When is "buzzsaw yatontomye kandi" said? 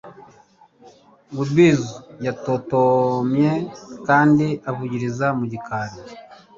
1.35-4.47